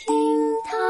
[0.00, 0.16] 厅
[0.64, 0.80] 堂。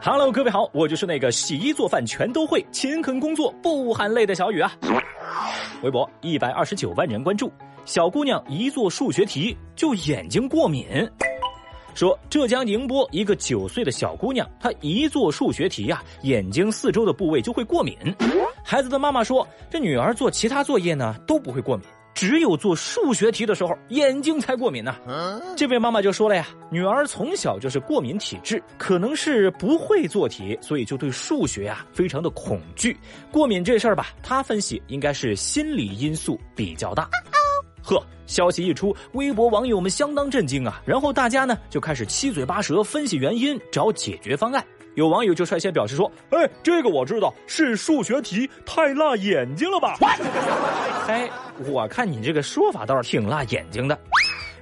[0.00, 4.72] Hello，各位好，我就是那个洗衣做饭全都会、勤恳工作不喊累的小雨啊。
[5.82, 7.50] 微博一百二十九万人关注，
[7.84, 10.86] 小姑娘一做数学题就眼睛过敏。
[11.94, 17.98] 说浙江宁波一个九岁的小姑娘，她一做数学题呀、眼睛四周的部位就会过敏。
[18.64, 21.84] 孩子的妈妈说，这女儿做其他作业呢都不会过敏，
[22.14, 24.94] 只有做数学题的时候眼睛才过敏呢、
[25.56, 32.96] 这位妈妈就说了呀，女儿从小就是过敏体质，可能是不会做题，所以就对数学呀、非常的恐惧。
[33.30, 37.08] 过敏这事儿吧，她分析应该是心理因素比较大。
[37.82, 40.80] 呵，消息一出，微博网友们相当震惊啊！
[40.84, 44.64] 然后大家呢就开始七嘴八舌分析原因，找解决方案。
[44.94, 49.96] 有网友就率先表示说：“哎，这个我知道，是数学题太辣眼睛了吧？”
[51.08, 51.28] 哎，
[51.66, 53.98] 我看你这个说法倒是挺辣眼睛的。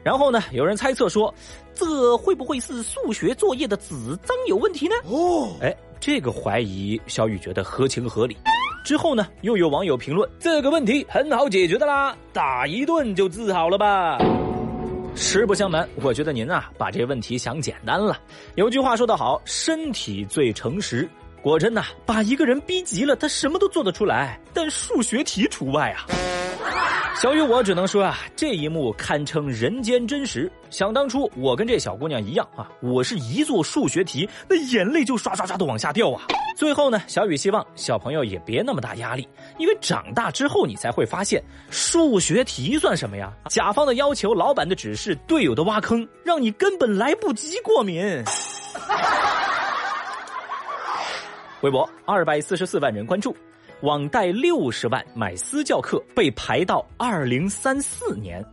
[0.02, 1.34] 然后呢，有人猜测说，
[1.74, 3.94] 这会不会是数学作业的纸
[4.24, 4.94] 张有问题呢？
[5.04, 8.36] 哦，哎，这个怀疑小雨觉得合情合理。
[8.82, 14.18] 之后呢，又有网友评论这个问题很好解决的啦，打一顿就治好了吧。
[15.14, 18.18] 实不相瞒，我觉得您啊把这问题想简单了。
[18.54, 21.08] 有句话说得好，身体最诚实。
[21.42, 26.06] 果真呐、把一个人逼急了，他什么都做得出来，但数学题除外啊。
[27.16, 30.50] 小雨，我只能说啊，这一幕堪称人间真实。
[30.70, 36.22] 想当初，我跟这小姑娘一样啊，我是一做数学题，那眼泪就刷刷刷的往下掉啊。
[36.56, 43.30] 最后呢，小雨希望小朋友也别那么大压力，因为长大之后你才会发现，数学题算什么呀？
[43.50, 48.02] 甲方的要求、老板的指示、队友的挖坑，让你根本来不及过敏。
[51.60, 53.36] 微博二百四十四万人关注，
[53.82, 58.44] 网贷六十万买私教课被排到二零三四年。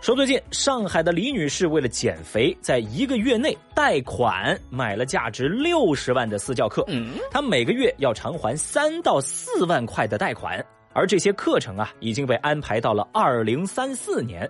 [0.00, 6.86] 说最近上海的李女士为了减肥，在一个月内贷款买了价值六十万的私教课，
[7.30, 10.64] 她每个月要偿还三到四万块的贷款。
[10.94, 14.48] 而这些课程啊，已经被安排到了二零三四年。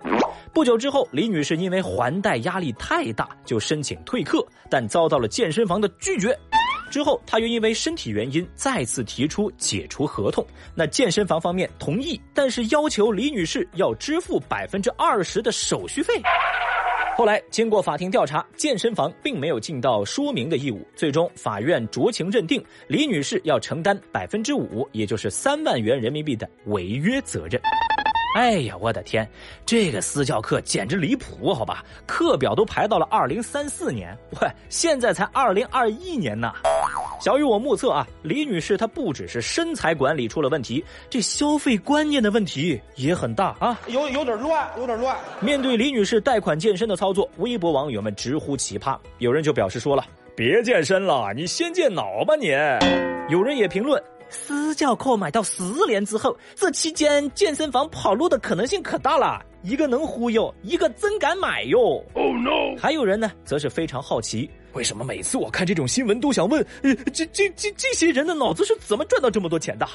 [0.53, 6.37] 不久之后，李女士因为还贷压力太大，就申请退课，但遭到了健身房的拒绝。
[6.89, 10.45] 之后，她又因为身体原因再次提出解除合同。
[10.75, 16.21] 那健身房方面同意，但是要求李女士要支付百分之二十的手续费。
[17.15, 27.61] 后来经过法庭调查，健身房并没有尽到说明的义务，最终法院酌情认定李女士要承担百分之五，也就是三万元人民币的违约责任。
[28.35, 29.29] 哎呀，我的天，
[29.63, 31.85] 这个私教课简直离谱，好吧？
[32.07, 36.51] 课表都排到了二零三四年，喂，现在才二零二一年呢。
[37.23, 43.79] 小雨，我目测啊，李女士她不只是身材管理出了问题，这消费观念的问题也很大啊。
[43.87, 45.15] 有有点乱，有点乱。
[45.39, 52.49] 面对李女士贷款健身的操作，微博网友们直呼奇葩，有人就表示说了：“别健身了，你先健脑吧你。”
[53.31, 54.03] 有人也评论。
[54.27, 59.41] 私教课买到十年之后，这期间健身房跑路的可能性可大了。
[59.61, 62.03] 一个能忽悠，一个真敢买哟。
[62.15, 62.77] Oh no！
[62.77, 69.87] 还有人呢，则是非常好奇，为什么每次我看这种新闻都想问，呃，这这这这些人的脑子是怎么赚到这么多钱的？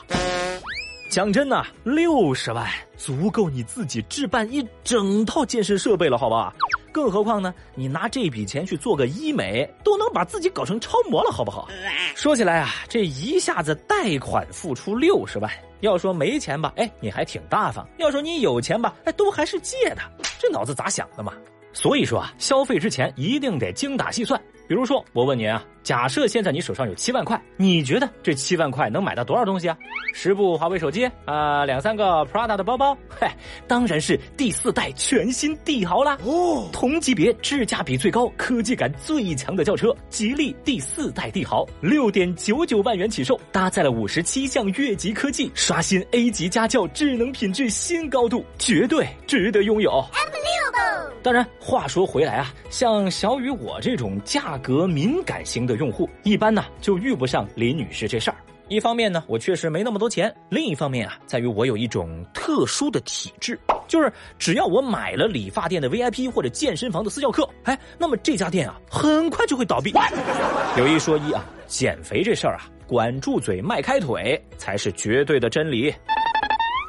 [1.11, 6.55] 讲真呐、六十万足够你自己置办一整套健身设备了，好吧？
[6.93, 11.67] 更何况呢，你拿这笔钱去做个医美，都能把自己搞成超模了，好不好？
[12.15, 15.51] 说起来啊，这一下子贷款付出六十万，
[15.81, 20.03] 要说没钱吧，哎，你还挺大方；要说你有钱吧，哎，都还是借的，
[20.39, 21.33] 这脑子咋想的嘛？
[21.73, 24.39] 所以说啊，消费之前一定得精打细算。
[24.69, 29.75] 比如说，我问您啊，假设现在你手上有七万块，你觉得这七万块能买到多少东西啊？
[30.13, 32.95] 十部华为手机啊、两三个 Prada 的包包？
[33.09, 33.35] 嗨，
[33.67, 36.19] 当然是第四代全新帝豪啦！
[36.23, 50.05] 哦，同级别质价比最高、科技感最强的轿车——吉利第四代帝豪，六点九九万元起售，搭载了五十七项越级科技，刷新 A 级家轿智能品质新高度，绝对值得拥有。
[51.29, 58.39] 当然，话说回来啊，像小雨我这种价格敏感型的用户，一般呢就遇不上林女士这事儿。
[58.69, 69.93] 一方面呢，我确实没那么多钱；另一方面啊，在于我有一种特殊的体质，就是只要我买了理发店的 VIP 或者健身房的私教课，哎，那么这家店啊，很快就会倒闭。
[70.79, 75.95] 有一说一啊，减肥这事儿啊，管住嘴，迈开腿才是绝对的真理。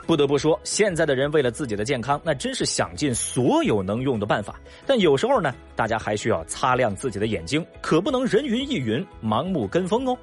[0.10, 4.60] 不得不说，现在的人为了自己的健康，那真是想尽所有能用的办法。
[4.84, 10.18] 但有时候呢，大家还需要擦亮自己的眼睛，可不能人云亦云、盲目跟风哦。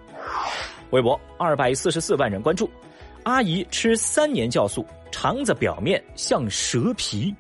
[0.91, 2.69] 微博二百四十四万人关注，
[3.23, 7.33] 阿姨吃三年酵素，肠子表面像蛇皮。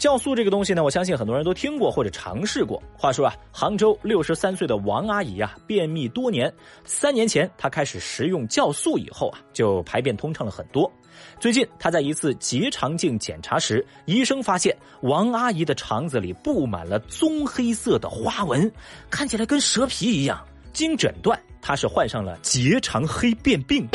[0.00, 2.82] 酵素这个东西呢，我相信很多人都听过或者尝试过。
[2.96, 6.50] 话说啊，杭州六十三岁的王阿姨啊，便秘多年，
[6.84, 10.90] 三年前她开始食用酵素以后啊，就排便通畅了很多。
[11.38, 18.72] 最近她在一次结肠镜检查时，医生发现王阿姨的肠子里布满了棕黑色的花纹，
[19.10, 20.42] 看起来跟蛇皮一样。
[20.72, 23.86] 经诊断，她是患上了结肠黑变病。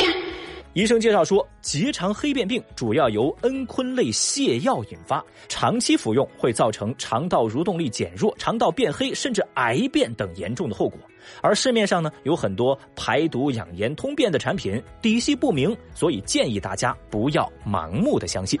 [0.76, 11.00] 医生介绍说，结肠黑变病主要由恩醌类泻药引发，长期服用会造成肠道蠕动力减弱、肠道变黑，甚至癌变等严重的后果。
[11.40, 18.60] 而市面上呢有很多排毒养颜通便的产品，底细不明，所以建议大家不要盲目的相信。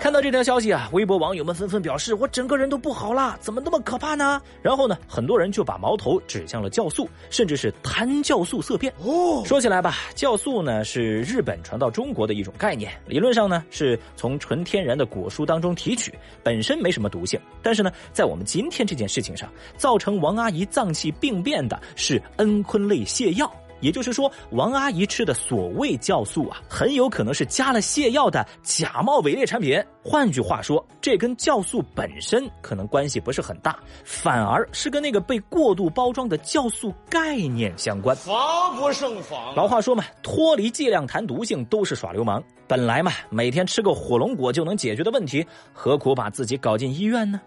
[0.00, 8.90] 看到这条消息啊，微博网友们纷纷表示：“我整个人都不好了，怎么那么可怕呢？”然后呢，很多人就把矛头指向了酵素，甚至是谈酵素色变。
[9.04, 17.38] 哦，说起来吧，酵素呢是日本传到中国的一种概念，理论上呢是从纯天然的果蔬当中提取，本身没什么毒性。
[17.62, 23.52] 但是呢，在我们今天这件事情上，造成王阿姨脏器病变的是恩醌类泻药。
[23.80, 29.82] 也就是说，王阿姨吃的所谓酵素啊，很有可能是加了泻药的假冒伪劣产品。
[30.02, 38.16] 换句话说，这跟酵素本身可能关系不是很大，反而是跟那个被过度包装的酵素概念相关。
[38.16, 39.54] 防不胜防。
[39.54, 42.42] 老话说嘛，脱离剂量谈毒性都是耍流氓。
[42.66, 47.40] 本来嘛，每天吃个火龙果就能解决的问题，何苦把自己搞进医院呢？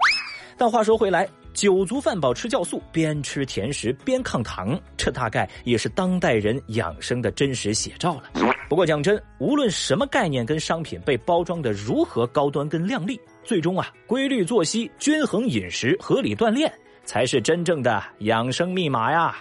[0.58, 1.28] 但话说回来。
[1.54, 8.24] 酒足饭饱吃酵素，边吃甜食边抗糖，这大概也是当代人养生的真实写照了。
[8.68, 16.72] 不过讲真，无论什么概念跟商品被包装的如何高端跟靓丽，最终啊，规律作息、均衡饮食、合理锻炼
[17.06, 19.36] 才是真正的养生密码呀。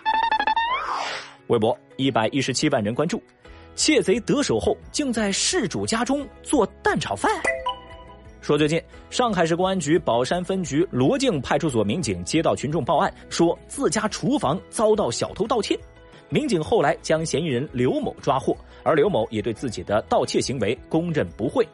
[1.46, 3.22] 微博一百一十七万人关注，
[3.74, 7.30] 窃贼得手后竟在事主家中做蛋炒饭。
[8.42, 15.78] 说最近，上海市公安局宝山分局罗泾派出所民警接到群众报案，说自家厨房遭到小偷盗窃。
[16.28, 21.64] 民警后来将嫌疑人刘某抓获，而刘某也对自己的盗窃行为供认不讳。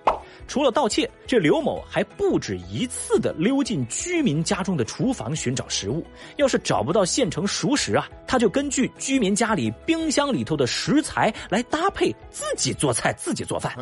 [0.47, 6.05] 除了盗窃，这刘某还不止一次的溜进居民家中的厨房寻找食物。
[6.37, 13.73] 要是找不到现成熟食啊，他就根据居民家里冰箱里头的食材来搭配自己做菜、自己做饭。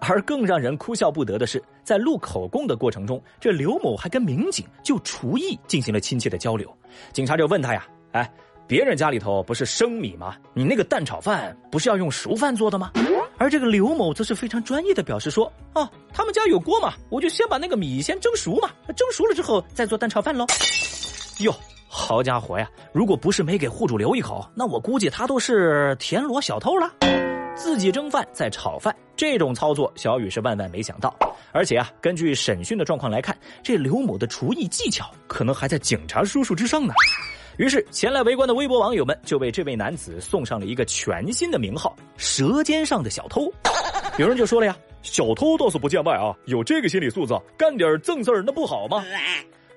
[0.00, 6.68] 而更让人哭笑不得的是，在录口供的过程中，这刘某还跟民警就厨艺进行了亲切的交流。
[7.12, 8.28] 警察就问他呀：“哎，
[8.66, 10.34] 别人家里头不是生米吗？
[10.52, 12.90] 你那个蛋炒饭不是要用熟饭做的吗？”
[13.38, 20.44] 而这个刘某则是非常专业的表示说：“哦，他们家有锅嘛，我就先把那个米先蒸熟嘛，蒸熟了之后再做蛋炒饭喽。”
[21.38, 21.54] 哟，
[21.86, 22.68] 好家伙呀！
[22.92, 26.90] 如果不是没给户主留一口，那我估计他都是田螺小偷了。
[27.56, 31.12] 自己蒸饭再炒饭，这种操作小雨是万万没想到。
[31.52, 36.92] 而且啊，根据审讯的状况来看，这刘某的厨艺技巧可能还在警察叔叔之上呢。
[37.56, 43.50] 于是，前来围观的微博网友们就为这位男子送上了一个全新的名号——“舌尖上的小偷”。
[44.18, 49.02] 有人就说了呀：“小偷倒是不见外啊，有这个心理素质，干点正事儿那不好吗？”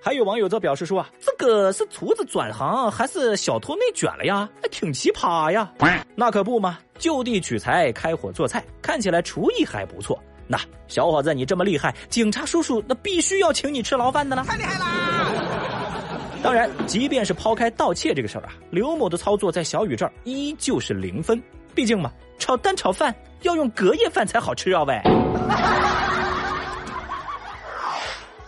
[0.01, 4.49] 还有网友则表示说：“啊，这个是厨子转行，还是小偷内卷了呀？
[4.71, 5.71] 挺奇葩呀！”
[6.15, 10.17] 那可不嘛，就地取材，开火做菜，看起来厨艺还不错。
[10.47, 10.57] 那
[10.87, 14.43] 小伙子，你这么厉害，警察叔叔那必须要请你吃牢饭的了。
[14.45, 15.31] 太厉害啦！
[16.41, 21.41] 当然，即便是抛开盗窃这个事儿啊，刘某的操作在小雨这儿依旧是零分。
[21.75, 24.99] 毕竟嘛，炒蛋炒饭要用隔夜饭才好吃啊喂。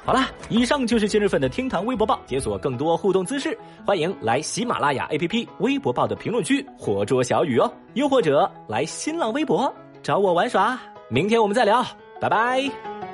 [0.03, 10.77] 好啦，以上就是今日份的厅堂微博报，解锁更多互动姿势，欢迎来喜马拉雅 APP 微博报的评论区活捉小雨哦，又或者来新浪微博找我玩耍。
[11.07, 11.85] 明天我们再聊，
[12.19, 13.10] 拜拜。